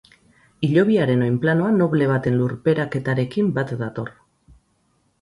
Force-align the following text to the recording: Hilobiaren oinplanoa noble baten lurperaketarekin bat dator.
Hilobiaren 0.67 1.21
oinplanoa 1.25 1.69
noble 1.77 2.09
baten 2.13 2.41
lurperaketarekin 2.41 3.55
bat 3.61 3.79
dator. 3.87 4.15